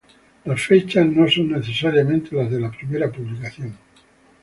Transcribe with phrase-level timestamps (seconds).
[0.45, 3.75] Las fechas no son necesariamente las de la primera publicación.